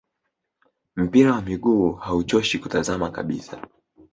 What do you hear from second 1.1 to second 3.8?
wa miguu hauchoshi kutazama kabisa